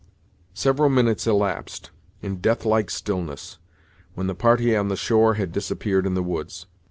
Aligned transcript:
Several 0.55 0.89
minutes 0.89 1.27
elapsed, 1.27 1.91
in 2.23 2.37
death 2.37 2.65
like 2.65 2.89
stillness, 2.89 3.59
when 4.15 4.25
the 4.25 4.33
party 4.33 4.75
on 4.75 4.87
the 4.87 4.95
shore 4.95 5.35
had 5.35 5.51
disappeared 5.51 6.07
in 6.07 6.15
the 6.15 6.23
woods. 6.23 6.65